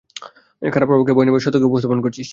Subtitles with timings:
[0.61, 2.29] খারাপ প্রভাবকে ভয় না পেয়ে সত্যকে উপস্থাপন করছিস।